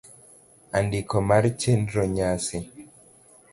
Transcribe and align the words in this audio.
Andiko 0.77 1.15
mar 1.29 1.43
chenro 1.59 2.03
nyasi: 2.15 2.57